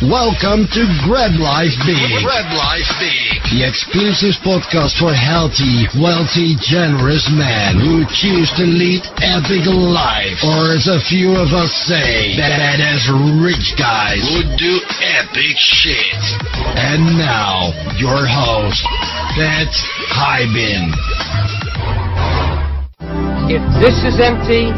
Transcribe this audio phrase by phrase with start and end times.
[0.00, 2.24] Welcome to Grab Life Big.
[2.24, 3.36] Grab Life Big.
[3.52, 10.40] The exclusive podcast for healthy, wealthy, generous men who choose to lead epic life.
[10.40, 13.12] Or as a few of us say, badass
[13.44, 16.16] rich guys Who do epic shit.
[16.80, 17.68] And now,
[18.00, 18.80] your host,
[19.36, 19.68] Pat
[20.16, 20.96] Hiban.
[23.52, 24.72] If this is empty,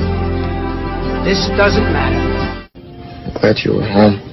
[1.22, 2.18] this doesn't matter.
[3.38, 4.31] Glad you were home.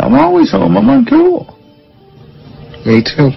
[0.00, 0.76] I'm always home.
[0.76, 1.56] I'm uncool.
[2.86, 3.30] Me too.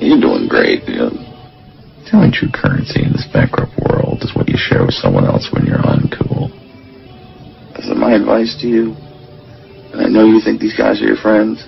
[0.00, 1.12] You're doing great, dude.
[1.12, 5.50] The only true currency in this bankrupt world is what you share with someone else
[5.52, 6.48] when you're uncool.
[7.84, 8.94] So my advice to you,
[9.92, 11.64] and I know you think these guys are your friends,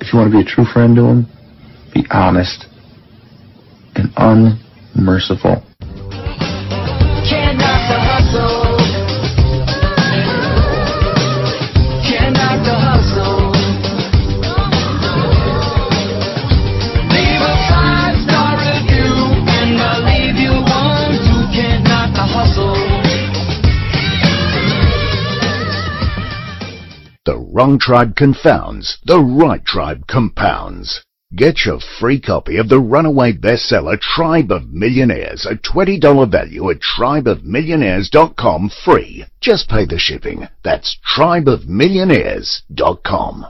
[0.00, 1.26] If you want to be a true friend to them,
[1.92, 2.66] be honest
[3.94, 5.62] and unmerciful.
[27.60, 31.04] Wrong tribe confounds, the right tribe compounds.
[31.36, 36.78] Get your free copy of the runaway bestseller Tribe of Millionaires, a $20 value at
[36.80, 39.26] tribeofmillionaires.com free.
[39.42, 40.48] Just pay the shipping.
[40.64, 43.46] That's tribeofmillionaires.com.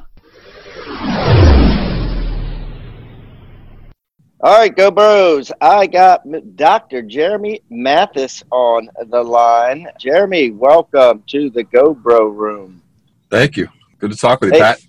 [4.42, 5.52] All right, go bros.
[5.60, 6.22] I got
[6.56, 7.02] Dr.
[7.02, 9.86] Jeremy Mathis on the line.
[10.00, 12.82] Jeremy, welcome to the Go Bro Room.
[13.30, 13.68] Thank you.
[14.00, 14.80] Good to talk with you, Hey, Pat.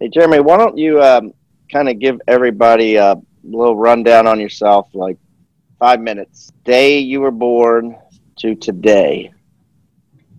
[0.00, 1.34] Hey, Jeremy, why don't you um,
[1.70, 5.18] kind of give everybody a little rundown on yourself, like
[5.78, 6.50] five minutes.
[6.64, 7.94] Day you were born
[8.38, 9.30] to today.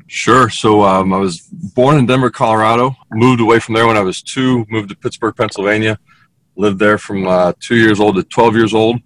[0.07, 0.49] Sure.
[0.49, 2.95] So um, I was born in Denver, Colorado.
[3.11, 4.65] Moved away from there when I was two.
[4.69, 5.99] Moved to Pittsburgh, Pennsylvania.
[6.55, 8.97] Lived there from uh, two years old to 12 years old.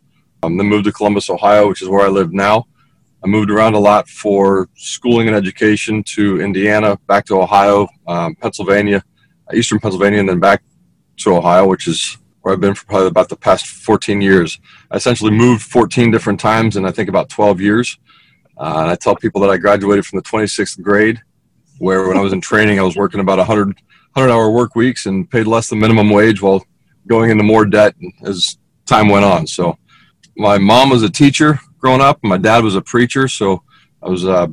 [0.44, 2.68] Um, then moved to Columbus, Ohio, which is where I live now.
[3.24, 8.36] I moved around a lot for schooling and education to Indiana, back to Ohio, um,
[8.36, 9.04] Pennsylvania,
[9.54, 10.64] Eastern Pennsylvania, and then back
[11.18, 14.60] to Ohio, which is where I've been for probably about the past 14 years.
[14.90, 17.98] I essentially moved 14 different times in I think about 12 years.
[18.58, 21.22] Uh, and I tell people that I graduated from the 26th grade,
[21.78, 25.06] where when I was in training, I was working about 100, 100 hour work weeks
[25.06, 26.66] and paid less than minimum wage while
[27.08, 29.48] going into more debt as time went on.
[29.48, 29.78] So
[30.38, 33.28] my mom was a teacher growing up, my dad was a preacher.
[33.28, 33.64] So
[34.04, 34.48] I was uh,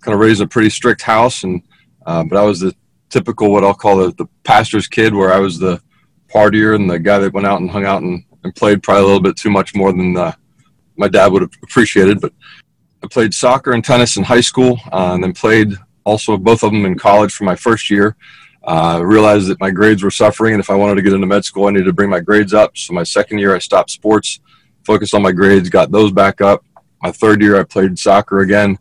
[0.00, 1.62] kind of raised in a pretty strict house, and
[2.06, 2.74] uh, but I was the
[3.10, 5.80] typical what I'll call the, the pastor's kid, where I was the
[6.32, 9.06] partier and the guy that went out and hung out and, and played probably a
[9.06, 10.32] little bit too much more than uh,
[10.96, 12.20] my dad would have appreciated.
[12.20, 12.32] But
[13.02, 15.74] I played soccer and tennis in high school, uh, and then played
[16.04, 18.16] also both of them in college for my first year.
[18.62, 21.26] Uh, I realized that my grades were suffering, and if I wanted to get into
[21.26, 22.76] med school, I needed to bring my grades up.
[22.76, 24.40] So my second year, I stopped sports,
[24.84, 26.64] focused on my grades, got those back up.
[27.02, 28.78] My third year, I played soccer again,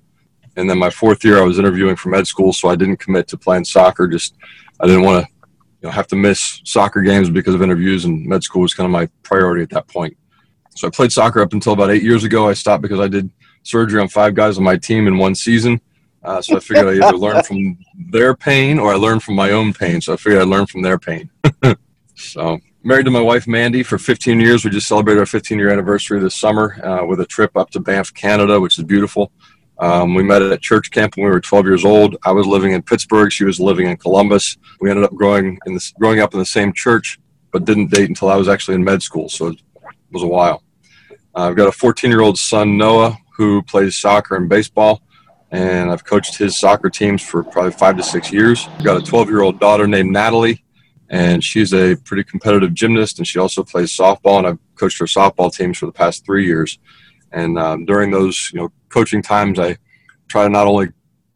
[0.55, 3.27] and then my fourth year, I was interviewing for med school, so I didn't commit
[3.29, 4.07] to playing soccer.
[4.07, 4.35] Just
[4.79, 5.31] I didn't want to,
[5.81, 8.85] you know, have to miss soccer games because of interviews, and med school was kind
[8.85, 10.17] of my priority at that point.
[10.75, 12.47] So I played soccer up until about eight years ago.
[12.47, 13.29] I stopped because I did
[13.63, 15.81] surgery on five guys on my team in one season.
[16.23, 17.77] Uh, so I figured I either learn from
[18.09, 20.01] their pain or I learn from my own pain.
[20.01, 21.29] So I figured I'd learn from their pain.
[22.15, 24.63] so married to my wife Mandy for 15 years.
[24.63, 27.79] We just celebrated our 15 year anniversary this summer uh, with a trip up to
[27.79, 29.31] Banff, Canada, which is beautiful.
[29.79, 32.17] Um, we met at church camp when we were 12 years old.
[32.25, 33.31] I was living in Pittsburgh.
[33.31, 34.57] She was living in Columbus.
[34.81, 37.19] We ended up growing in growing up in the same church,
[37.51, 39.29] but didn't date until I was actually in med school.
[39.29, 39.61] So it
[40.11, 40.63] was a while.
[41.35, 45.01] Uh, I've got a 14 year old son, Noah, who plays soccer and baseball,
[45.51, 48.67] and I've coached his soccer teams for probably five to six years.
[48.69, 50.61] I've got a 12 year old daughter named Natalie,
[51.09, 55.05] and she's a pretty competitive gymnast, and she also plays softball, and I've coached her
[55.05, 56.77] softball teams for the past three years.
[57.31, 59.77] And um, during those, you know, coaching times, I
[60.27, 60.89] try to not only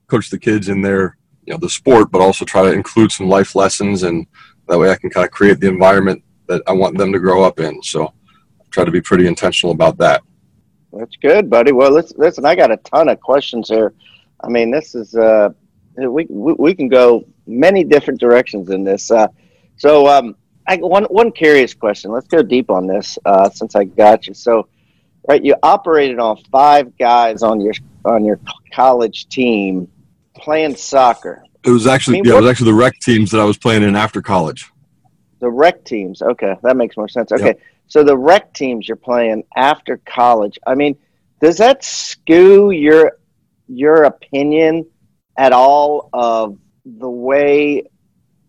[0.08, 3.28] coach the kids in their, you know, the sport, but also try to include some
[3.28, 4.28] life lessons, and
[4.68, 7.44] that way I can kind of create the environment that I want them to grow
[7.44, 7.82] up in.
[7.82, 10.22] So, I try to be pretty intentional about that.
[10.92, 11.72] That's good, buddy.
[11.72, 13.94] Well, listen, listen I got a ton of questions here.
[14.44, 15.50] I mean, this is uh,
[15.98, 19.10] we we, we can go many different directions in this.
[19.10, 19.28] Uh,
[19.78, 20.36] so, um,
[20.68, 22.12] I one one curious question.
[22.12, 24.34] Let's go deep on this uh, since I got you.
[24.34, 24.68] So,
[25.28, 27.74] right, you operated on five guys on your
[28.06, 28.40] on your
[28.72, 29.88] college team
[30.36, 31.44] playing soccer.
[31.66, 33.58] It was actually I mean, yeah, it was actually the rec teams that I was
[33.58, 34.72] playing in after college.
[35.40, 36.22] The rec teams.
[36.22, 37.32] Okay, that makes more sense.
[37.32, 37.60] Okay, Yep.
[37.88, 40.58] so the rec teams you're playing after college.
[40.66, 40.98] I mean,
[41.42, 43.18] does that skew your
[43.68, 44.86] your opinion
[45.38, 47.84] at all of the way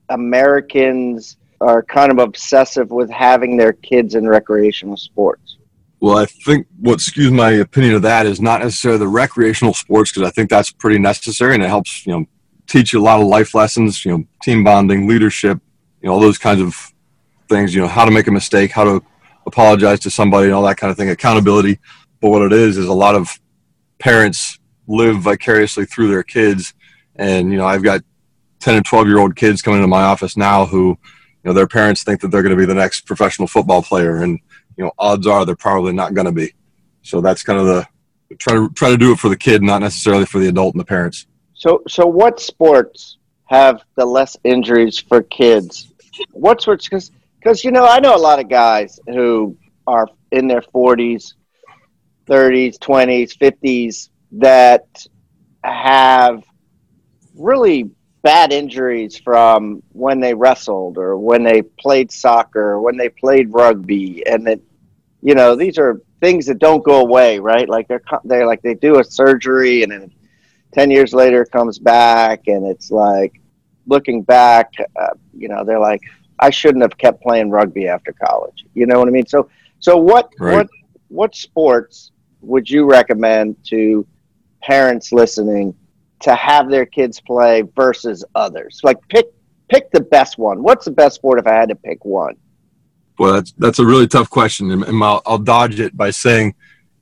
[0.09, 5.57] Americans are kind of obsessive with having their kids in recreational sports?
[6.01, 10.13] Well, I think what skews my opinion of that is not necessarily the recreational sports
[10.13, 12.27] because I think that's pretty necessary and it helps you know
[12.67, 15.59] teach you a lot of life lessons, you know, team bonding, leadership,
[16.01, 16.93] you know, all those kinds of
[17.49, 17.75] things.
[17.75, 19.05] You know, how to make a mistake, how to
[19.47, 21.11] apologize to somebody, and all that kind of thing.
[21.11, 21.79] Accountability.
[22.21, 23.29] But what it is is a lot of
[23.99, 26.75] parents live vicariously through their kids,
[27.17, 28.03] and you know, I've got
[28.65, 31.67] ten and twelve year old kids coming into my office now who, you know, their
[31.67, 34.39] parents think that they're going to be the next professional football player, and
[34.77, 36.53] you know, odds are they're probably not going to be.
[37.03, 37.87] So that's kind of the
[38.39, 40.81] try to try to do it for the kid, not necessarily for the adult and
[40.81, 41.27] the parents.
[41.53, 45.93] So, so what sports have the less injuries for kids?
[46.33, 46.89] What sports?
[46.89, 49.57] Because, because you know, I know a lot of guys who
[49.87, 51.35] are in their forties,
[52.27, 55.07] thirties, twenties, fifties that
[55.63, 56.43] have
[57.35, 57.91] really
[58.25, 63.53] bad injuries from when they wrestled or when they played soccer or when they played
[63.53, 64.25] rugby.
[64.27, 64.61] And that
[65.23, 67.69] you know these are things that don't go away right?
[67.69, 70.13] Like they're they're like they do a surgery and then
[70.75, 73.33] 10 years later it comes back and it's like
[73.87, 76.01] looking back uh, you know they're like
[76.41, 78.65] i shouldn't have kept playing rugby after college.
[78.75, 79.27] You know what i mean?
[79.27, 79.49] So
[79.81, 80.53] so what Right.
[80.53, 80.69] what
[81.09, 82.13] what sports
[82.43, 84.07] would you recommend to
[84.63, 85.75] parents listening
[86.25, 89.27] to have their kids play versus others like pick
[89.69, 92.37] pick the best one what's the best sport if i had to pick one
[93.19, 96.55] Well, that's that's a really tough question, and, and I'll, I'll dodge it by saying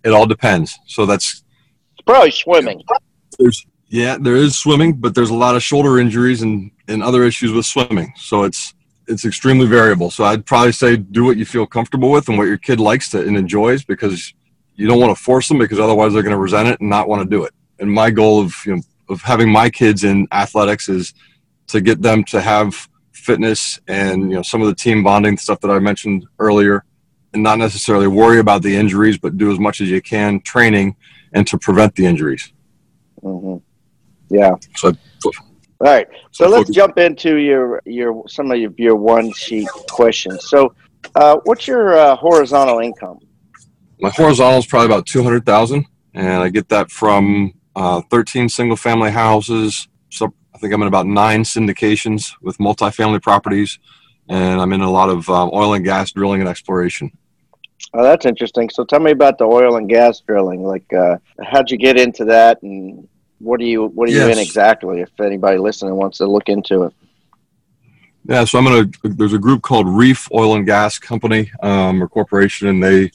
[0.04, 0.78] it all depends.
[0.86, 1.42] So that's
[1.94, 2.82] it's probably swimming
[3.38, 7.24] there's yeah, there is swimming, but there's a lot of shoulder injuries and and other
[7.24, 8.12] issues with swimming.
[8.16, 8.74] So it's
[9.06, 10.10] it's extremely variable.
[10.10, 13.10] So I'd probably say do what you feel comfortable with and what your kid likes
[13.10, 14.32] to and enjoys because
[14.76, 17.08] you don't want to force them because otherwise they're going to resent it and not
[17.08, 17.52] want to do it.
[17.80, 21.14] And my goal of you know of having my kids in athletics is
[21.68, 25.60] to get them to have fitness and you know some of the team bonding stuff
[25.60, 26.84] that I mentioned earlier
[27.34, 30.96] and not necessarily worry about the injuries but do as much as you can training
[31.34, 32.52] and to prevent the injuries.
[33.20, 33.56] hmm
[34.30, 34.54] yeah.
[34.76, 34.92] So
[35.24, 35.32] all
[35.80, 36.06] right.
[36.30, 40.48] So So let's focus- jump into your your some of your, your one sheet questions.
[40.48, 40.74] So
[41.16, 43.18] uh, what's your uh, horizontal income?
[44.00, 45.84] My horizontal is probably about 200,000
[46.14, 49.88] and I get that from uh, 13 single family houses.
[50.10, 53.78] So I think I'm in about nine syndications with multifamily properties
[54.28, 57.10] and I'm in a lot of um, oil and gas drilling and exploration.
[57.94, 58.70] Oh, that's interesting.
[58.70, 60.62] So tell me about the oil and gas drilling.
[60.62, 63.06] Like, uh, how'd you get into that, and
[63.38, 65.00] what are you what are you in exactly?
[65.00, 66.94] If anybody listening wants to look into it.
[68.24, 68.88] Yeah, so I'm gonna.
[69.02, 73.10] there's a group called Reef Oil and Gas Company um, or corporation, and they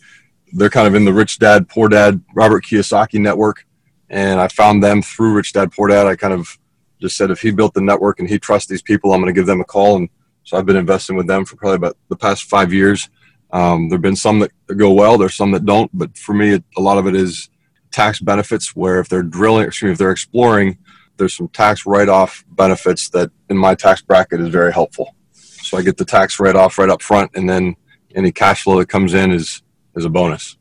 [0.54, 3.66] they're kind of in the Rich Dad Poor Dad Robert Kiyosaki network,
[4.10, 6.08] and I found them through Rich Dad Poor Dad.
[6.08, 6.58] I kind of
[7.02, 9.40] just said if he built the network and he trusts these people, I'm going to
[9.40, 10.10] give them a call, and
[10.44, 13.10] so I've been investing with them for probably about the past five years.
[13.52, 16.64] Um, there've been some that go well, there's some that don't, but for me, it,
[16.78, 17.50] a lot of it is
[17.92, 18.76] tax benefits.
[18.76, 20.78] Where if they're drilling, excuse me, if they're exploring,
[21.18, 25.16] there's some tax write-off benefits that in my tax bracket is very helpful.
[25.32, 27.76] So I get the tax write-off right up front, and then
[28.16, 29.62] any cash flow that comes in is
[29.96, 30.58] is a bonus.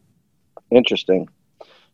[0.71, 1.29] Interesting.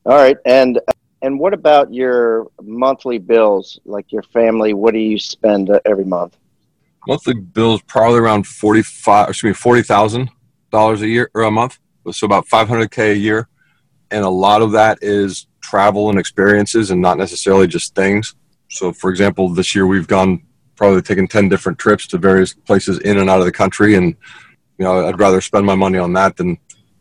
[0.04, 0.80] All right, and
[1.22, 3.78] and what about your monthly bills?
[3.84, 6.36] Like your family, what do you spend uh, every month?
[7.06, 10.30] Monthly bills probably around forty-five, excuse me, forty thousand
[10.70, 11.78] dollars a year or a month.
[12.10, 13.48] So about five hundred k a year,
[14.10, 18.34] and a lot of that is travel and experiences, and not necessarily just things.
[18.68, 20.42] So, for example, this year we've gone
[20.76, 24.16] probably taken ten different trips to various places in and out of the country, and
[24.78, 26.58] you know I'd rather spend my money on that than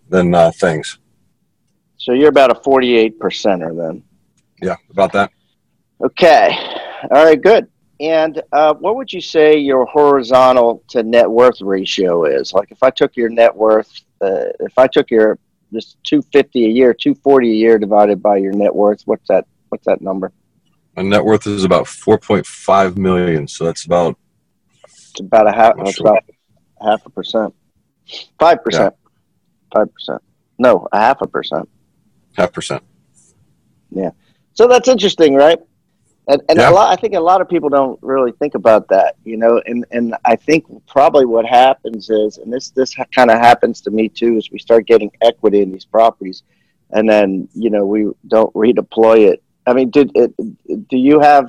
[0.10, 1.00] than uh, things.
[1.98, 4.04] So you're about a forty-eight percenter then.
[4.62, 5.32] Yeah, about that.
[6.04, 6.56] Okay.
[7.12, 7.42] All right.
[7.42, 7.68] Good.
[8.00, 12.54] And uh, what would you say your horizontal to net worth ratio is?
[12.54, 13.92] Like, if I took your net worth,
[14.22, 15.38] uh, if I took your
[15.72, 19.28] this two fifty a year, two forty a year divided by your net worth, what's
[19.28, 19.46] that?
[19.70, 20.32] What's that number?
[20.96, 24.18] My net worth is about four point five million, so that's about
[24.84, 25.76] It's about a half.
[25.80, 26.08] It's sure.
[26.08, 26.24] about
[26.82, 27.54] half a percent.
[28.40, 28.96] Five percent.
[29.74, 30.22] Five percent.
[30.58, 31.70] No, a half a percent.
[32.36, 32.84] half percent.
[34.54, 35.60] So that's interesting, right?
[36.28, 36.70] And, and Yeah.
[36.70, 39.62] a lot, I think a lot of people don't really think about that, you know.
[39.66, 43.92] And, and I think probably what happens is, and this this kind of happens to
[43.92, 46.44] me too, is we start getting equity in these properties,
[46.92, 49.44] and then you know we don't redeploy it.
[49.66, 50.34] I mean, did it,
[50.90, 51.46] do you have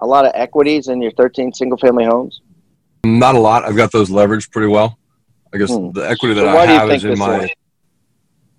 [0.00, 2.40] a lot of equities in your thirteen single family homes?
[3.04, 3.64] Not a lot.
[3.64, 4.98] I've got those leveraged pretty well.
[5.52, 5.90] I guess Hmm.
[5.92, 7.50] the equity that So I why do you have is in my is?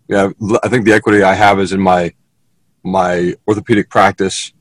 [0.10, 0.30] yeah.
[0.64, 2.14] I think the equity I have is in my
[2.86, 4.54] my orthopedic practice,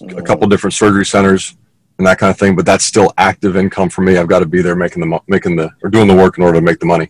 [0.00, 0.26] a Mhm.
[0.26, 1.56] couple different surgery centers,
[1.98, 2.54] and that kind of thing.
[2.56, 4.16] But that's still active income for me.
[4.16, 6.58] I've got to be there making the making the or doing the work in order
[6.58, 7.08] to make the money.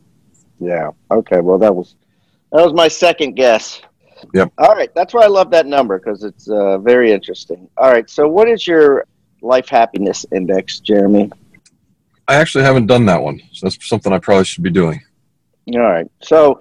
[0.58, 0.90] Yeah.
[1.10, 1.40] Okay.
[1.40, 1.94] Well, that was
[2.52, 3.80] that was my second guess.
[4.34, 4.52] Yep.
[4.58, 4.90] All right.
[4.94, 7.68] That's why I love that number because it's uh, very interesting.
[7.76, 8.08] All right.
[8.08, 9.04] So, what is your
[9.40, 11.30] life happiness index, Jeremy?
[12.28, 15.02] I actually haven't done that one, so that's something I probably should be doing.
[15.74, 16.06] All right.
[16.22, 16.60] So,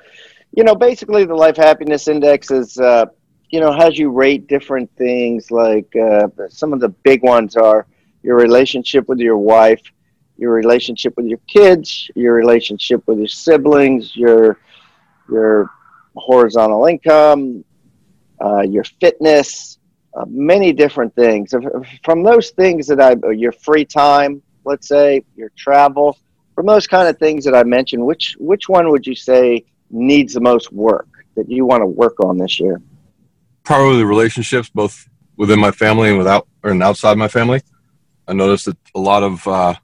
[0.56, 3.06] you know, basically, the life happiness index is, uh,
[3.52, 5.52] you know, has you rate different things.
[5.52, 7.86] Like uh, some of the big ones are
[8.24, 9.82] your relationship with your wife,
[10.38, 14.58] your relationship with your kids, your relationship with your siblings, your
[15.30, 15.70] your
[16.16, 17.64] horizontal income,
[18.44, 19.78] uh, your fitness,
[20.14, 21.54] uh, many different things.
[22.04, 26.18] From those things that I, your free time, let's say, your travel,
[26.56, 30.34] from those kind of things that I mentioned, which which one would you say needs
[30.34, 32.82] the most work that you want to work on this year?
[33.64, 37.62] Probably the relationships, both within my family and without and outside my family.
[38.28, 39.76] I noticed that a lot of uh,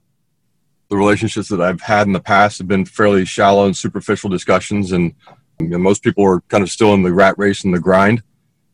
[0.88, 4.92] the relationships that I've had in the past have been fairly shallow and superficial discussions,
[4.92, 5.14] and
[5.60, 8.22] you know, most people are kind of still in the rat race and the grind.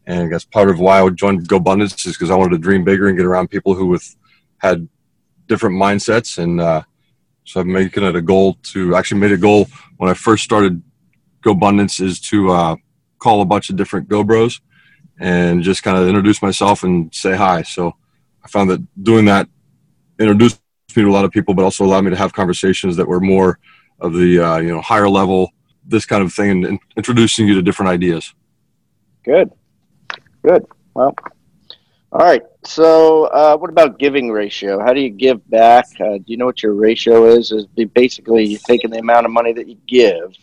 [0.06, 2.84] And I guess part of why I joined GoBundance is because I wanted to dream
[2.84, 4.14] bigger and get around people who with
[4.58, 4.86] had
[5.46, 6.36] different mindsets.
[6.36, 6.82] And uh,
[7.44, 10.82] so I'm making it a goal to actually made a goal when I first started
[11.42, 12.76] GoBundance is to uh,
[13.18, 14.60] call a bunch of different Go Bros
[15.18, 17.62] and just kind of introduce myself and say hi.
[17.62, 17.94] So
[18.44, 19.48] I found that doing that
[20.18, 20.60] introduced
[20.96, 23.20] me to a lot of people, but also allowed me to have conversations that were
[23.20, 23.58] more
[24.00, 25.50] of the uh, you know higher level,
[25.84, 28.34] this kind of thing, and, introducing you to different ideas.
[29.24, 29.50] Good,
[30.42, 30.66] good.
[30.94, 31.14] Well,
[32.12, 32.42] all right.
[32.64, 34.80] So, uh, what about giving ratio?
[34.80, 35.86] How do you give back?
[36.00, 37.50] Uh, do you know what your ratio is?
[37.50, 40.34] Is basically you're taking the amount of money that you give,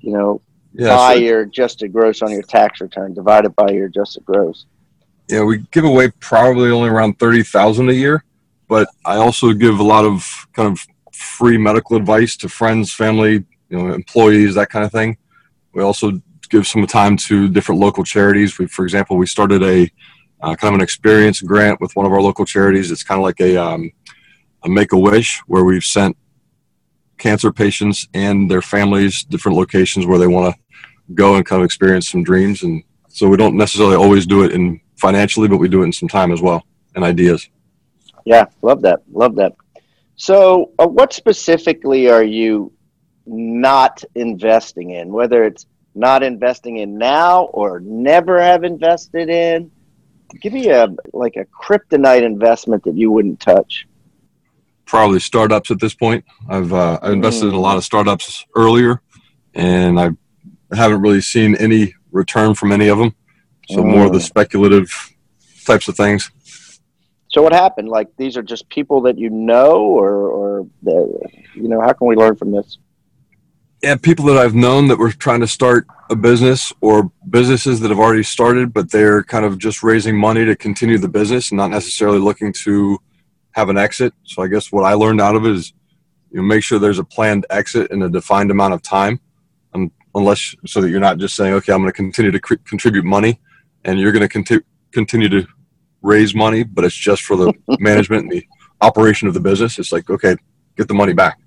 [0.00, 0.40] you know,
[0.78, 4.66] Yeah, by so- your adjusted gross on your tax return divided by your adjusted gross.
[5.28, 8.24] Yeah, we give away probably only around thirty thousand a year,
[8.68, 10.80] but I also give a lot of kind of
[11.12, 15.18] free medical advice to friends, family, you know, employees, that kind of thing.
[15.74, 16.12] We also
[16.48, 18.58] give some time to different local charities.
[18.58, 19.90] We, for example, we started a
[20.40, 22.90] uh, kind of an experience grant with one of our local charities.
[22.90, 23.90] It's kind of like a um,
[24.64, 26.16] a Make a Wish, where we've sent
[27.18, 30.60] cancer patients and their families different locations where they want to
[31.14, 32.62] go and kind of experience some dreams.
[32.62, 35.92] And so we don't necessarily always do it in financially, but we do it in
[35.92, 37.48] some time as well and ideas.
[38.24, 39.00] Yeah, love that.
[39.10, 39.54] Love that.
[40.16, 42.72] So, uh, what specifically are you
[43.24, 45.12] not investing in?
[45.12, 49.70] Whether it's not investing in now or never have invested in,
[50.40, 53.86] give me a like a kryptonite investment that you wouldn't touch.
[54.84, 56.24] Probably startups at this point.
[56.48, 59.00] I've uh, I invested in a lot of startups earlier,
[59.54, 60.10] and I
[60.76, 63.14] haven't really seen any return from any of them.
[63.70, 64.22] So more of the Mm.
[64.22, 64.90] speculative
[65.66, 66.30] types of things.
[67.30, 67.88] So, what happened?
[67.88, 71.20] Like these are just people that you know, or or the,
[71.54, 72.78] you know, how can we learn from this?
[73.82, 77.90] yeah, people that I've known that were trying to start a business or businesses that
[77.90, 81.58] have already started, but they're kind of just raising money to continue the business and
[81.58, 82.98] not necessarily looking to
[83.52, 84.12] have an exit.
[84.24, 85.72] So I guess what I learned out of it is,
[86.32, 89.20] you know, make sure there's a planned exit in a defined amount of time,
[90.18, 93.04] unless so that you're not just saying, okay, I'm going to continue to cr- contribute
[93.04, 93.40] money,
[93.84, 95.46] and you're going to conti- continue to
[96.02, 98.46] raise money, but it's just for the management and the
[98.80, 99.78] operation of the business.
[99.78, 100.36] It's like, okay,
[100.76, 101.38] get the money back.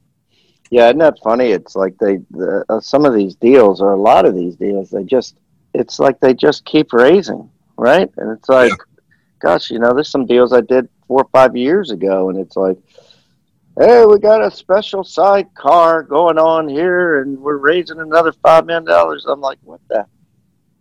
[0.69, 1.51] Yeah, isn't that funny?
[1.51, 4.89] It's like they the, uh, some of these deals, or a lot of these deals,
[4.89, 5.37] they just
[5.73, 8.09] it's like they just keep raising, right?
[8.17, 8.71] And it's like,
[9.39, 12.55] gosh, you know, there's some deals I did four or five years ago, and it's
[12.55, 12.77] like,
[13.79, 18.85] hey, we got a special sidecar going on here, and we're raising another five million
[18.85, 19.25] dollars.
[19.27, 20.05] I'm like, what the?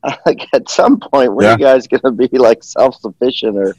[0.25, 1.53] Like at some point, when Yeah.
[1.53, 3.77] you guys gonna be like self sufficient, or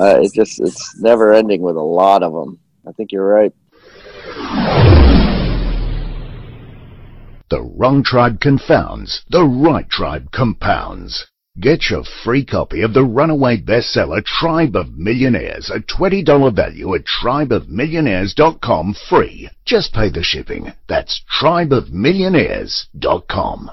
[0.00, 2.58] uh, it just it's never ending with a lot of them.
[2.88, 3.52] I think you're right.
[7.50, 11.26] The wrong tribe confounds, the right tribe compounds.
[11.60, 17.02] Get your free copy of the runaway bestseller Tribe of Millionaires, a $20 value at
[17.04, 19.50] tribeofmillionaires.com free.
[19.66, 20.72] Just pay the shipping.
[20.88, 23.70] That's tribeofmillionaires.com.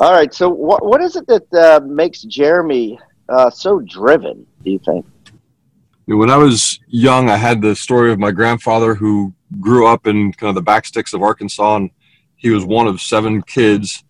[0.00, 0.32] All right.
[0.34, 4.48] So, what what is it that uh, makes Jeremy uh, so driven?
[4.64, 5.06] Do you think?
[6.06, 10.32] When I was young, I had the story of my grandfather who grew up in
[10.32, 11.90] kind of the backsticks of Arkansas, and
[12.38, 14.02] he was one of seven kids.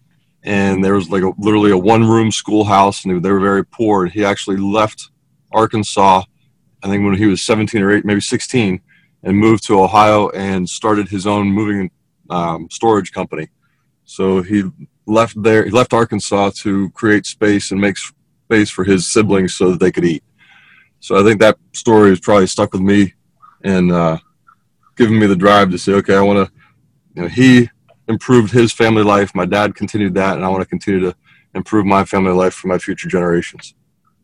[0.45, 4.07] And there was like a, literally a one-room schoolhouse, and they were very poor.
[4.07, 5.11] He actually left
[5.53, 6.23] Arkansas,
[6.83, 8.81] I think when he was 17 or 8, maybe 16,
[9.25, 11.91] and moved to Ohio and started his own moving
[12.31, 13.49] um, storage company.
[14.05, 14.65] So he
[15.07, 15.65] left there.
[15.65, 18.13] He left Arkansas to create space and makes
[18.45, 20.23] space for his siblings so that they could eat.
[21.01, 23.15] So I think that story has probably stuck with me
[23.65, 24.19] and uh,
[24.97, 26.53] given me the drive to say, okay, I want to,
[27.15, 27.71] you know, he
[28.09, 29.35] improved his family life.
[29.35, 31.17] My dad continued that, and I want to continue to
[31.55, 33.75] improve my family life for my future generations.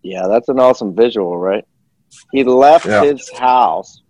[0.03, 1.65] Yeah, that's an awesome visual, right?
[2.33, 3.05] He left Yeah.
[3.05, 4.03] his house.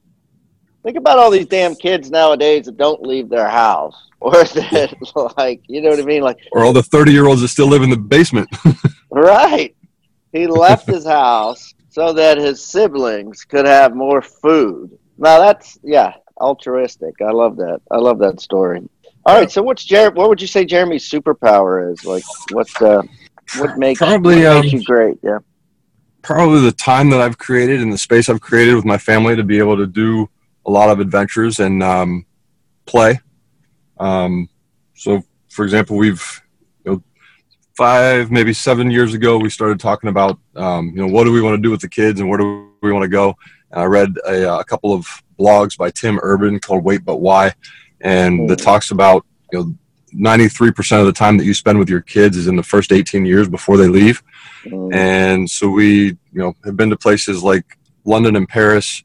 [0.82, 4.94] Think about all these damn kids nowadays that don't leave their house, or that
[5.36, 6.22] like, you know what I mean?
[6.22, 8.48] Like, Or all the 30 year olds that still live in the basement.
[9.10, 9.74] right?
[10.32, 14.90] He left his house so that his siblings could have more food.
[15.16, 17.14] Now that's yeah, altruistic.
[17.22, 17.80] I love that.
[17.90, 18.82] I love that story.
[19.26, 22.04] All right, so what's Jer- What would you say Jeremy's superpower is?
[22.04, 23.02] Like, what's uh,
[23.58, 25.18] what makes Probably, what makes um, you great?
[25.22, 25.38] Yeah.
[26.22, 29.44] probably the time that I've created and the space I've created with my family to
[29.44, 30.28] be able to do
[30.66, 32.26] a lot of adventures and um,
[32.86, 33.20] play.
[33.98, 34.48] Um,
[34.94, 36.42] so, for example, we've
[36.84, 37.02] you know,
[37.76, 41.42] five, maybe seven years ago, we started talking about um, you know what do we
[41.42, 43.34] want to do with the kids and where do we want to go.
[43.70, 45.06] And I read a, uh, a couple of
[45.38, 47.52] blogs by Tim Urban called "Wait But Why,"
[48.04, 49.75] and that talks about you know.
[50.16, 53.26] 93% of the time that you spend with your kids is in the first 18
[53.26, 54.23] years before they leave
[54.66, 54.94] Mm.
[54.94, 55.90] and so we
[56.32, 57.66] you know have been to places like
[58.06, 59.02] london and paris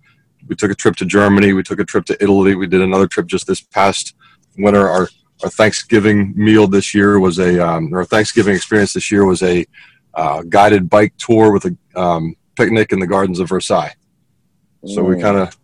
[0.47, 3.07] we took a trip to germany we took a trip to italy we did another
[3.07, 4.13] trip just this past
[4.57, 5.09] winter our
[5.43, 9.65] our thanksgiving meal this year was a um, our thanksgiving experience this year was a
[10.13, 13.95] uh, guided bike tour with a um, picnic in the gardens of versailles
[14.85, 15.21] so we Mm.
[15.21, 15.57] kind of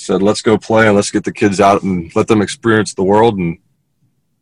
[0.00, 3.04] said let's go play and let's get the kids out and let them experience the
[3.04, 3.58] world and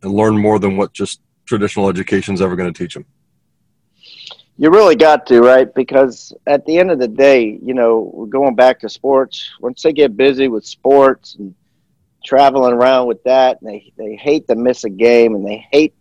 [0.03, 3.07] and learn more than what just traditional education is ever going to teach them
[4.57, 5.73] You really got to, right?
[5.75, 9.51] Because at the end of the day, you know, we're going back to sports.
[9.61, 11.55] Once they get busy with sports and
[12.25, 15.95] traveling around with that, and they, they hate to miss a game and they hate,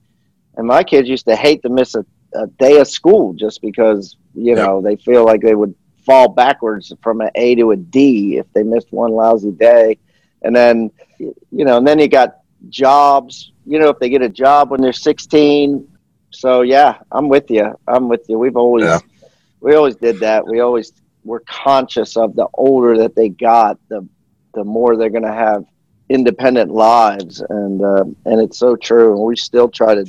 [0.56, 4.18] and my kids used to hate to miss a, a day of school just because,
[4.34, 4.66] you Yeah.
[4.66, 5.76] know, they feel like they would
[6.08, 10.00] fall backwards from an A to a D if they missed one lousy day.
[10.42, 10.90] And then,
[11.20, 12.38] you know, and then you got
[12.70, 15.88] jobs, you know, if they get a job when they're 16,
[16.32, 17.78] so yeah, I'm with you.
[17.88, 18.40] I'm with you.
[18.40, 19.00] We've always Yeah.
[19.60, 20.48] we always did that.
[20.48, 20.94] We always
[21.24, 24.08] were conscious of the older that they got, the
[24.54, 25.66] the more they're going to have
[26.10, 29.14] independent lives, and uh, and it's so true.
[29.14, 30.06] And we still try to.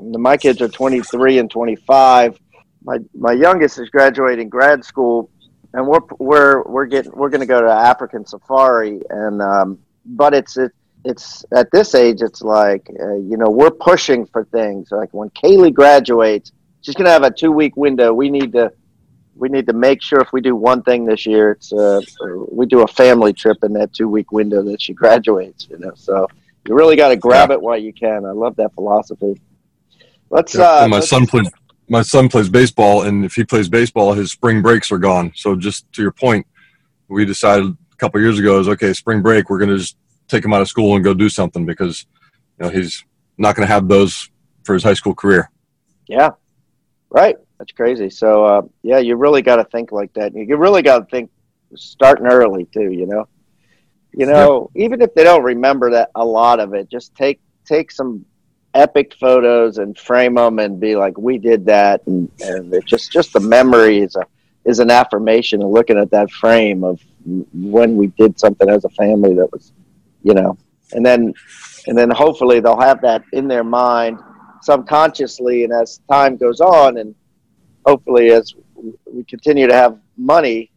[0.00, 2.38] My kids are 23 and 25.
[2.84, 5.30] My my youngest is graduating grad school,
[5.72, 10.34] and we're we're we're getting we're going to go to African safari, and um, but
[10.34, 10.72] it's it,
[11.04, 14.88] it's at this age, it's like uh, you know we're pushing for things.
[14.90, 18.12] Like when Kaylee graduates, she's gonna have a two week window.
[18.12, 18.70] We need to
[19.34, 22.00] we need to make sure if we do one thing this year, it's uh,
[22.52, 25.66] we do a family trip in that two week window that she graduates.
[25.70, 26.28] You know, so
[26.68, 28.26] you really got to grab it while you can.
[28.26, 29.40] I love that philosophy.
[30.28, 30.54] Let's.
[30.54, 31.48] Yeah, Uh, my let's- son plays.
[31.88, 35.32] My son plays baseball, and if he plays baseball, his spring breaks are gone.
[35.34, 36.46] So, just to your point,
[37.08, 38.92] we decided a couple years ago is okay.
[38.92, 39.96] Spring break, we're going to just
[40.28, 42.06] take him out of school and go do something because
[42.58, 43.04] you know he's
[43.36, 44.30] not going to have those
[44.64, 45.50] for his high school career.
[46.08, 46.30] Yeah,
[47.10, 47.36] right.
[47.58, 48.10] That's crazy.
[48.10, 50.34] So uh, yeah, you really got to think like that.
[50.34, 51.30] You really got to think
[51.76, 52.92] starting early too.
[52.92, 53.28] You know,
[54.12, 57.90] you know, even if they don't remember that a lot of it, just take take
[57.90, 58.24] some
[58.74, 63.12] epic photos and frame them and be like, we did that, and and it just
[63.12, 64.26] just the memory is a
[64.64, 67.00] is an affirmation of looking at that frame of
[67.52, 69.72] when we did something as a family that was,
[70.22, 70.56] you know,
[70.92, 71.32] and then
[71.86, 74.18] and then hopefully they'll have that in their mind
[74.62, 77.14] subconsciously and as time goes on and
[77.84, 78.54] hopefully as
[79.12, 80.70] we continue to have money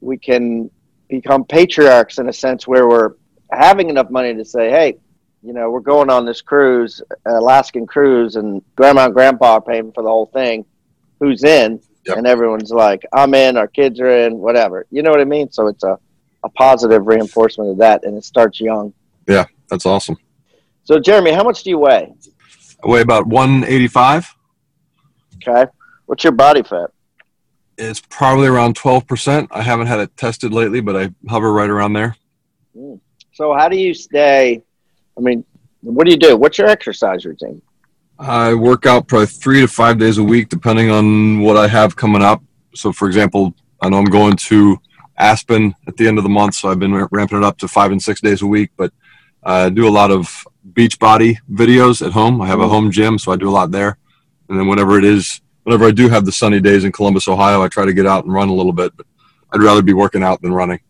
[0.00, 0.68] we can
[1.08, 3.14] become patriarchs in a sense where we're
[3.52, 4.98] having enough money to say hey
[5.42, 9.90] you know we're going on this cruise alaskan cruise and grandma and grandpa are paying
[9.92, 10.64] for the whole thing
[11.20, 12.16] who's in Yep.
[12.16, 15.50] and everyone's like i'm in our kids are in whatever you know what i mean
[15.52, 15.98] so it's a,
[16.44, 18.94] a positive reinforcement of that and it starts young
[19.28, 20.16] Yeah, That's awesome.
[20.84, 22.12] so jeremy how much do you weigh
[22.82, 24.34] I weigh about 185.
[25.36, 25.66] okay
[26.06, 26.90] what's your body fat
[27.76, 29.48] It's probably around 12%.
[29.50, 32.14] I haven't had it tested lately, but I hover right around there.
[32.76, 32.94] Hmm.
[33.32, 34.62] So how do you stay?
[35.20, 35.44] I mean,
[35.82, 36.36] what do you do?
[36.36, 37.60] What's your exercise routine?
[38.18, 41.94] I work out probably three to five days a week, depending on what I have
[41.94, 42.42] coming up.
[42.74, 44.78] So, for example, I know I'm going to
[45.18, 47.92] Aspen at the end of the month, so I've been ramping it up to five
[47.92, 48.70] and six days a week.
[48.78, 48.92] But
[49.42, 52.40] I do a lot of beach body videos at home.
[52.40, 53.98] I have a home gym, so I do a lot there.
[54.48, 57.62] And then whenever it is, whenever I do have the sunny days in Columbus, Ohio,
[57.62, 58.96] I try to get out and run a little bit.
[58.96, 59.06] But
[59.52, 60.80] I'd rather be working out than running.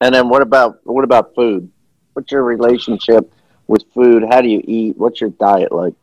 [0.00, 1.70] And then what about what about food?
[2.12, 3.32] What's your relationship
[3.66, 4.24] with food?
[4.30, 4.96] How do you eat?
[4.96, 5.94] What's your diet like?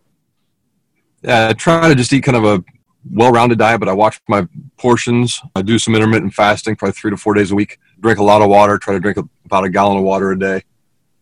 [1.21, 2.63] Yeah, I try to just eat kind of a
[3.11, 5.41] well-rounded diet, but I watch my portions.
[5.55, 7.79] I do some intermittent fasting, probably three to four days a week.
[7.99, 8.77] Drink a lot of water.
[8.77, 10.63] Try to drink about a gallon of water a day,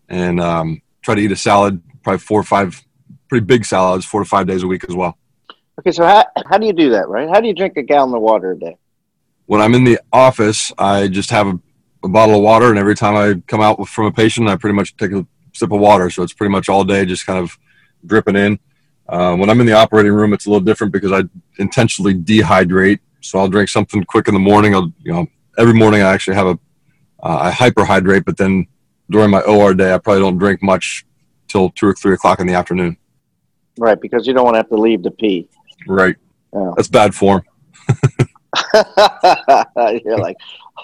[0.09, 2.83] and um, try to eat a salad, probably four or five,
[3.29, 5.17] pretty big salads, four to five days a week as well.
[5.79, 7.29] Okay, so how how do you do that, right?
[7.29, 8.77] How do you drink a gallon of water a day?
[9.45, 11.59] When I'm in the office, I just have a,
[12.07, 14.75] a bottle of water, and every time I come out from a patient, I pretty
[14.75, 16.09] much take a sip of water.
[16.09, 17.57] So it's pretty much all day, just kind of
[18.05, 18.59] dripping in.
[19.07, 21.23] Uh, when I'm in the operating room, it's a little different because I
[21.59, 22.99] intentionally dehydrate.
[23.21, 24.73] So I'll drink something quick in the morning.
[24.73, 26.59] I'll, you know, every morning I actually have a,
[27.23, 28.67] uh, I hyperhydrate, but then
[29.09, 31.05] during my OR day, I probably don't drink much
[31.47, 32.97] till two or three o'clock in the afternoon.
[33.77, 35.47] Right, because you don't want to have to leave to pee.
[35.87, 36.15] Right.
[36.53, 36.71] Yeah.
[36.75, 37.43] That's bad form.
[38.73, 40.37] You're like,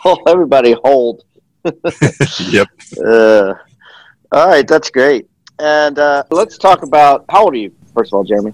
[0.05, 1.23] oh, everybody hold.
[2.51, 2.67] Yep.
[3.05, 3.53] Uh,
[4.31, 5.29] all right, that's great.
[5.59, 8.53] And uh, let's talk about how old are you, first of all, Jeremy?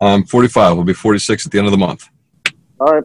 [0.00, 0.76] I'm 45.
[0.76, 2.08] We'll be 46 at the end of the month.
[2.78, 3.04] All right.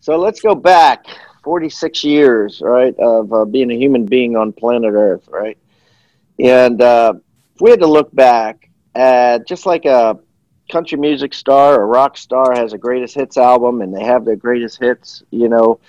[0.00, 1.06] So let's go back
[1.44, 5.56] 46 years, right, of uh, being a human being on planet Earth, right?
[6.38, 7.14] And uh,
[7.54, 10.18] if we had to look back at just like a
[10.70, 14.36] country music star or rock star has a greatest hits album and they have their
[14.36, 15.80] greatest hits, you know,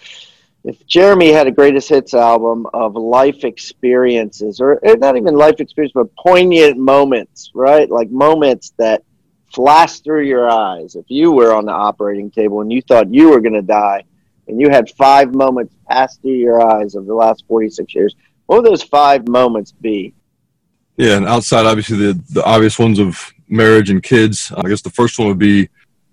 [0.70, 5.94] if Jeremy had a greatest hits album of life experiences, or not even life experience,
[5.94, 7.90] but poignant moments, right?
[7.90, 9.04] Like moments that
[9.52, 10.94] flash through your eyes.
[10.94, 14.04] If you were on the operating table and you thought you were going to die,
[14.48, 18.62] and you had five moments pass through your eyes of the last 46 years, what
[18.62, 20.14] would those five moments be?
[20.98, 24.92] Yeah, and outside, obviously, the, the obvious ones of marriage and kids, I guess the
[24.92, 25.70] first one would be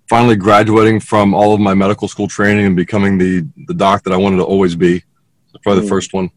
[0.09, 4.13] finally graduating from all of my medical school training and becoming the, the doc that
[4.13, 5.03] I wanted to always be.
[5.53, 5.91] That's probably the Mm.
[5.91, 6.31] first one.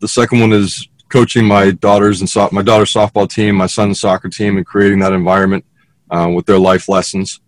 [0.00, 4.00] The second one is coaching my daughters and so- my daughter's softball team, my son's
[4.00, 5.64] soccer team, and creating that environment
[6.10, 7.40] uh, with their life lessons.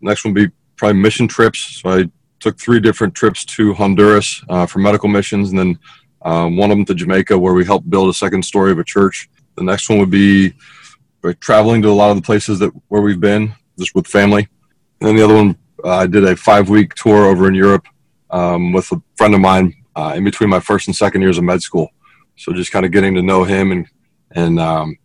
[0.00, 1.80] Next one would be probably mission trips.
[1.82, 2.04] So I
[2.40, 5.78] took three different trips to Honduras uh, for medical missions, and then
[6.22, 8.84] um, one of them to Jamaica, where we helped build a second story of a
[8.84, 9.28] church.
[9.56, 10.52] The next one would be
[11.24, 14.48] uh, traveling to a lot of the places that where we've been, just with family.
[15.00, 17.86] And then the other one, uh, I did a five week tour over in Europe
[18.30, 21.44] um, with a friend of mine uh, in between my first and second years of
[21.44, 21.90] med school.
[22.36, 23.86] So just kind of getting to know him and
[24.32, 24.96] and um,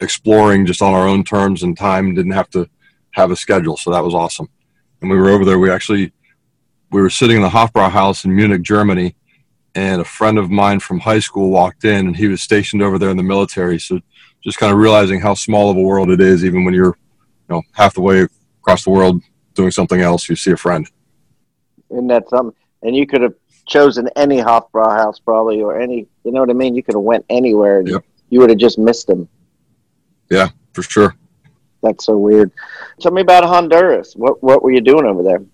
[0.00, 2.14] exploring just on our own terms and time.
[2.14, 2.68] Didn't have to
[3.12, 4.48] have a schedule, so that was awesome.
[5.00, 5.58] And we were over there.
[5.58, 6.12] We actually
[6.90, 9.14] we were sitting in the Hofbrauhaus in Munich, Germany,
[9.74, 12.98] and a friend of mine from high school walked in, and he was stationed over
[12.98, 13.78] there in the military.
[13.78, 14.00] So
[14.42, 16.96] just kind of realizing how small of a world it is, even when you're
[17.48, 18.26] you know half the way
[18.66, 19.22] across the world
[19.54, 20.88] doing something else, you see a friend.
[21.90, 22.56] Isn't that something?
[22.82, 23.34] And you could have
[23.66, 26.74] chosen any Hofbrauhaus probably, or any, you know what I mean?
[26.74, 27.78] You could have went anywhere.
[27.80, 28.04] And Yep.
[28.28, 29.28] You would have just missed them.
[30.28, 31.14] Yeah, for sure.
[31.80, 32.50] That's so weird.
[33.00, 34.14] Tell me about Honduras.
[34.16, 35.44] What what were you doing over there?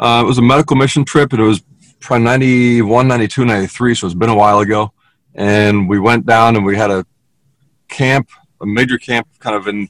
[0.00, 1.62] Uh, it was a medical mission trip, and it was
[2.00, 4.92] probably 91, 92, 93, so it's been a while ago.
[5.36, 7.06] And we went down and we had a
[7.88, 9.88] camp, a major camp kind of in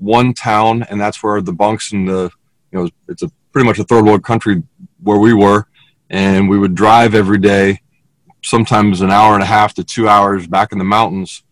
[0.00, 2.30] one town, and that's where the bunks and the,
[2.72, 4.62] you know, it's a pretty much a third world country
[5.02, 5.66] where we were.
[6.08, 7.80] And we would drive every day,
[8.42, 11.44] sometimes an hour and a half to two hours back in the mountains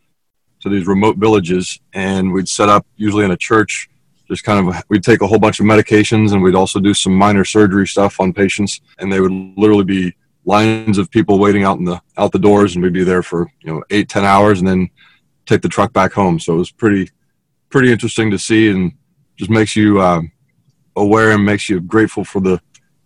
[0.60, 1.78] to these remote villages.
[1.92, 3.88] And we'd set up usually in a church
[4.28, 7.14] just kind of we'd take a whole bunch of medications and we'd also do some
[7.14, 11.78] minor surgery stuff on patients and they would literally be lines of people waiting out
[11.78, 14.60] in the out the doors and we'd be there for you know eight ten hours
[14.60, 14.88] and then
[15.46, 17.10] take the truck back home so it was pretty
[17.70, 18.92] pretty interesting to see and
[19.36, 20.32] just makes you um,
[20.96, 22.60] aware and makes you grateful for the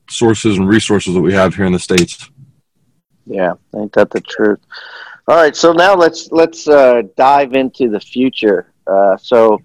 [0.08, 2.30] sources and resources that we have here in the states
[3.26, 4.60] Yeah, ain't that the truth?
[5.28, 8.72] All right, so now let's let's uh, dive into the future.
[8.86, 9.62] Uh, so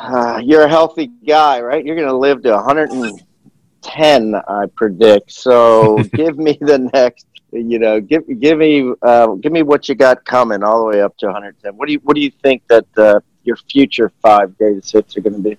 [0.00, 1.84] uh, you're a healthy guy, right?
[1.84, 5.30] You're going to live to 110, I predict.
[5.30, 7.26] So give me the next.
[7.52, 11.02] You know, give give me uh, give me what you got coming all the way
[11.02, 11.76] up to 110.
[11.76, 15.20] What do you what do you think that uh, your future five greatest hits are
[15.20, 15.58] going to be?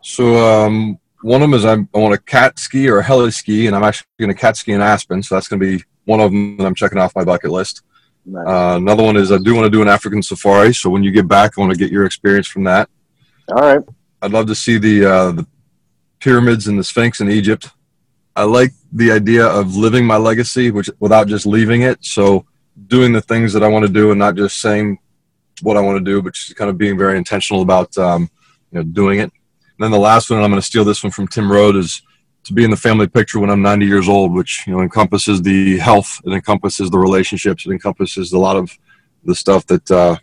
[0.00, 3.30] So um, one of them is I'm, I want a cat ski or a heli
[3.30, 5.22] ski, and I'm actually going to cat ski in Aspen.
[5.22, 7.82] So that's going to be one of them that I'm checking off my bucket list.
[8.26, 8.46] Nice.
[8.46, 10.74] Uh, another one is I do want to do an African safari.
[10.74, 12.88] So when you get back, I want to get your experience from that.
[13.48, 13.80] all right.
[14.22, 15.46] I'd love to see the uh, the
[16.18, 17.68] pyramids and the Sphinx in Egypt.
[18.34, 22.02] I like the idea of living my legacy, which without just leaving it.
[22.04, 22.46] So
[22.86, 24.98] doing the things that I want to do and not just saying
[25.62, 28.30] what I want to do, but just kind of being very intentional about um,
[28.70, 29.32] you know doing it.
[29.32, 31.76] And then the last one, and I'm going to steal this one from Tim Rhode,
[31.76, 32.02] is
[32.44, 35.42] to be in the family picture when I'm 90 years old, which you know encompasses
[35.42, 38.76] the health, it encompasses the relationships, it encompasses a lot of
[39.24, 40.16] the stuff that uh,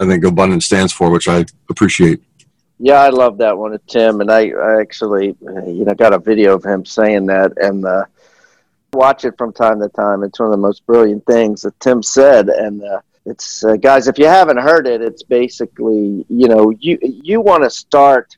[0.00, 2.22] I think abundance stands for, which I appreciate.
[2.78, 6.54] Yeah, I love that one Tim, and I, I actually, you know, got a video
[6.54, 8.04] of him saying that, and uh,
[8.94, 10.22] watch it from time to time.
[10.22, 14.08] It's one of the most brilliant things that Tim said, and uh, it's uh, guys,
[14.08, 18.36] if you haven't heard it, it's basically, you know, you you want to start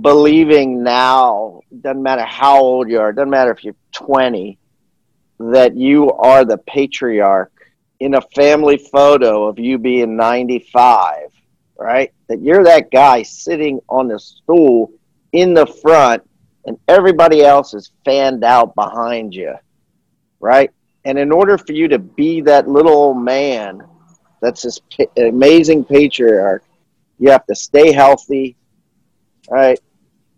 [0.00, 1.60] believing now.
[1.80, 3.12] Doesn't matter how old you are.
[3.12, 4.58] Doesn't matter if you're 20,
[5.38, 7.52] that you are the patriarch
[8.00, 11.30] in a family photo of you being 95
[11.78, 12.12] right?
[12.28, 14.92] That you're that guy sitting on the stool
[15.32, 16.28] in the front
[16.66, 19.54] and everybody else is fanned out behind you,
[20.40, 20.70] right?
[21.08, 23.82] And in order for you to be that little old man
[24.42, 24.78] that's this
[25.16, 26.62] amazing patriarch,
[27.18, 28.56] you have to stay healthy,
[29.48, 29.80] right?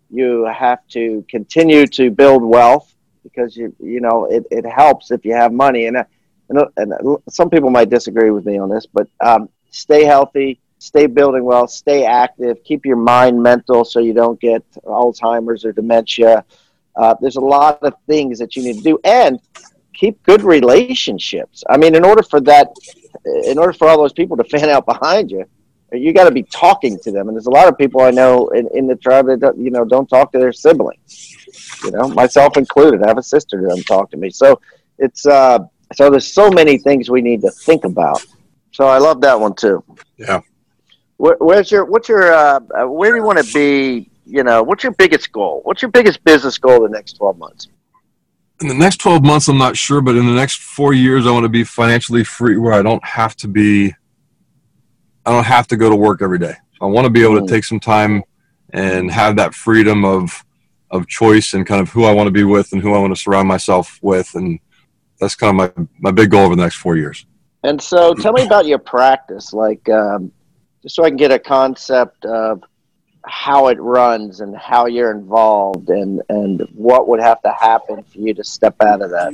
[0.09, 5.25] You have to continue to build wealth because you you know it, it helps if
[5.25, 6.03] you have money and, uh,
[6.47, 10.05] and uh, and uh, some people might disagree with me on this, but um, stay
[10.05, 15.65] healthy, stay building wealth, stay active, keep your mind mental so you don't get Alzheimer's
[15.65, 16.45] or dementia.
[16.95, 19.37] Uh, there's a lot of things that you need to do, and
[20.01, 21.63] keep good relationships.
[21.69, 22.73] I mean, in order for that,
[23.45, 25.45] in order for all those people to fan out behind you,
[25.93, 27.27] you got to be talking to them.
[27.27, 29.69] And there's a lot of people I know in, in the tribe that don't, you
[29.69, 31.35] know don't talk to their siblings.
[31.83, 33.03] You know, myself included.
[33.03, 34.29] I have a sister who doesn't talk to me.
[34.31, 34.59] So
[34.97, 35.59] it's uh,
[35.93, 38.25] so there's so many things we need to think about.
[38.71, 39.83] So I love that one too.
[40.17, 40.41] Yeah.
[41.17, 44.09] Where, where's your what's your uh, uh, where do you want to be?
[44.25, 45.59] You know, what's your biggest goal?
[45.65, 47.67] What's your biggest business goal the next twelve months?
[48.61, 51.31] In the next 12 months, I'm not sure, but in the next four years, I
[51.31, 53.91] want to be financially free where I don't have to be,
[55.25, 56.53] I don't have to go to work every day.
[56.79, 57.49] I want to be able to Mm.
[57.49, 58.23] take some time
[58.71, 60.45] and have that freedom of,
[60.91, 63.15] of choice and kind of who I want to be with and who I want
[63.15, 64.33] to surround myself with.
[64.35, 64.59] And
[65.19, 67.25] that's kind of my, my big goal over the next four years.
[67.63, 70.31] And so, tell me about your practice, like um,
[70.81, 72.63] just so I can get a concept of
[73.25, 78.19] how it runs and how you're involved, and and what would have to happen for
[78.19, 79.33] you to step out of that.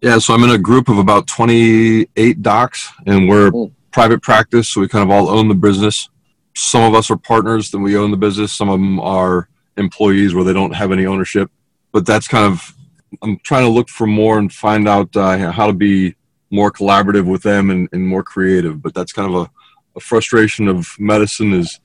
[0.00, 3.72] Yeah, so I'm in a group of about 28 docs, and we're Mm.
[3.90, 6.08] private practice, so we kind of all own the business.
[6.54, 8.52] Some of us are partners, then we own the business.
[8.52, 11.50] Some of them are employees where they don't have any ownership.
[11.92, 12.74] But that's kind of,
[13.22, 16.14] I'm trying to look for more and find out uh, how to be
[16.50, 18.80] more collaborative with them and, and more creative.
[18.82, 19.50] But that's kind of a,
[19.96, 21.80] a frustration of medicine is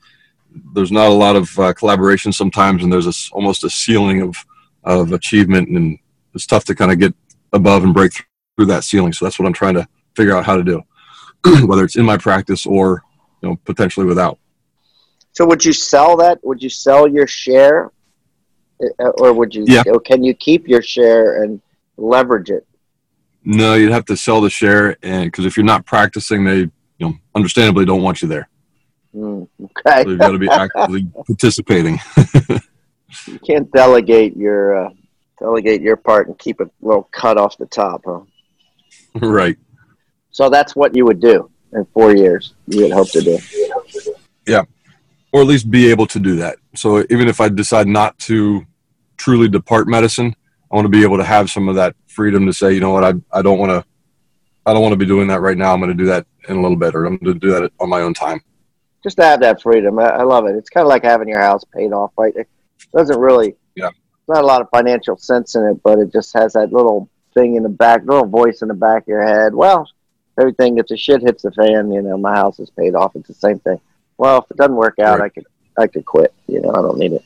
[0.74, 4.36] there's not a lot of uh, collaboration sometimes, and there's a almost a ceiling of,
[4.84, 5.98] of achievement, and
[6.34, 7.14] it's tough to kind of get
[7.52, 8.12] above and break
[8.56, 9.12] through that ceiling.
[9.12, 9.86] So that's what I'm trying to
[10.16, 10.82] figure out how to do,
[11.66, 13.02] whether it's in my practice or
[13.42, 14.38] you know potentially without.
[15.32, 16.38] So, would you sell that?
[16.44, 17.90] Would you sell your share,
[18.80, 19.64] Uh, or would you?
[19.66, 19.82] Yeah.
[19.86, 21.60] Or can you keep your share and
[21.96, 22.66] leverage it?
[23.44, 26.70] No, you'd have to sell the share, and because if you're not practicing, they you
[27.00, 28.48] know understandably don't want you there.
[29.14, 30.02] Mm, okay.
[30.02, 32.00] So you've got to be actively participating.
[33.26, 34.90] you can't delegate your uh,
[35.38, 38.20] delegate your part and keep a little cut off the top, huh?
[39.20, 39.56] right.
[40.30, 42.54] So that's what you would do in four years.
[42.66, 43.38] You would hope to do.
[44.46, 44.62] Yeah,
[45.32, 46.56] or at least be able to do that.
[46.74, 48.66] So even if I decide not to
[49.16, 50.34] truly depart medicine,
[50.70, 52.90] I want to be able to have some of that freedom to say, you know
[52.90, 53.84] what, I, I don't want to,
[54.66, 55.72] I don't want to be doing that right now.
[55.72, 57.70] I'm going to do that in a little bit, or I'm going to do that
[57.78, 58.40] on my own time.
[59.04, 60.56] Just to have that freedom, I, I love it.
[60.56, 62.34] It's kind of like having your house paid off, right?
[62.34, 62.48] It
[62.92, 63.54] doesn't really.
[63.76, 63.90] Yeah.
[64.26, 67.56] Not a lot of financial sense in it, but it just has that little thing
[67.56, 69.54] in the back, little voice in the back of your head.
[69.54, 69.86] Well,
[70.40, 73.14] everything if the shit hits the fan, you know, my house is paid off.
[73.14, 73.78] It's the same thing.
[74.16, 75.26] Well, if it doesn't work out, Right.
[75.26, 75.46] I could
[75.78, 76.32] I could quit.
[76.46, 77.24] You know, I don't need it.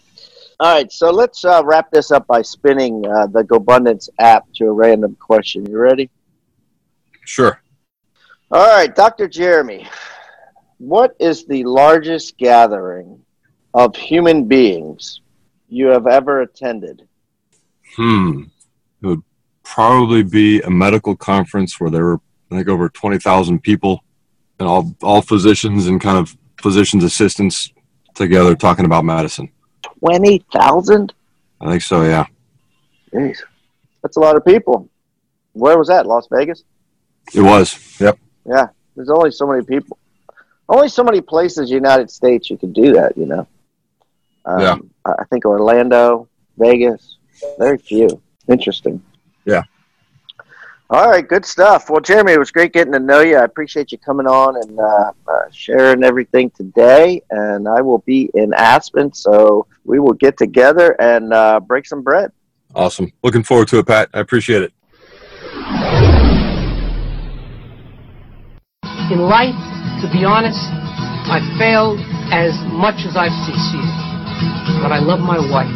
[0.61, 4.65] All right, so let's uh, wrap this up by spinning uh, the GoBundance app to
[4.67, 5.65] a random question.
[5.71, 6.11] You ready?
[7.25, 7.61] Sure.
[8.51, 9.29] All right, Dr.
[9.29, 9.87] Jeremy,
[10.79, 13.21] what is the largest gathering
[13.75, 15.21] of human beings
[15.69, 17.07] you have ever attended?
[17.97, 18.45] Hmm.
[19.03, 19.23] It would
[19.63, 24.03] probably be a medical conference where there were, I think, over 20,000 people
[24.59, 27.73] and all, all physicians and kind of physicians' assistants
[28.15, 29.51] together talking about medicine.
[30.01, 31.13] 20,000?
[31.61, 32.27] I think so, yeah.
[33.13, 33.39] Jeez.
[34.03, 34.89] That's a lot of people.
[35.53, 36.07] Where was that?
[36.07, 36.65] Las Vegas?
[37.35, 38.01] It was.
[38.01, 38.19] Yep.
[38.47, 39.98] Yeah, there's only so many people.
[40.69, 43.47] Only so many places, United States, you can do that, you know.
[44.45, 44.77] Um, Yeah.
[45.07, 46.29] I I think Orlando,
[46.59, 47.17] Vegas,
[47.59, 48.21] very few.
[48.49, 49.03] Interesting.
[49.45, 49.63] Yeah.
[50.91, 51.91] All right, good stuff.
[51.91, 53.37] Well, Jeremy, it was great getting to know you.
[53.37, 57.21] I appreciate you coming on and uh, uh, sharing everything today.
[57.31, 62.01] And I will be in Aspen, so we will get together and uh, break some
[62.01, 62.33] bread.
[62.75, 63.13] Awesome.
[63.23, 64.09] Looking forward to it, Pat.
[64.15, 64.73] I appreciate it.
[69.11, 69.55] In life,
[70.01, 70.59] to be honest,
[71.27, 71.99] I failed
[72.31, 73.91] as much as I've succeeded.
[74.83, 75.75] But I love my wife.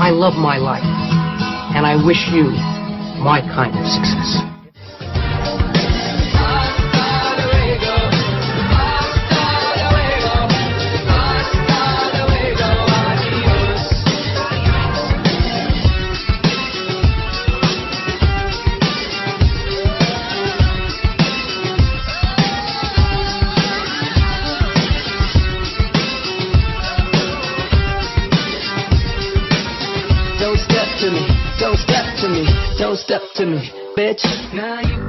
[0.00, 0.84] I love my life.
[1.74, 2.52] And I wish you
[3.22, 4.57] my kind of success.
[32.98, 34.24] Step to me, bitch.
[34.52, 35.07] Now you